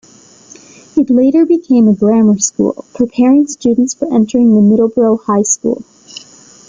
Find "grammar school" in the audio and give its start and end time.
1.93-2.85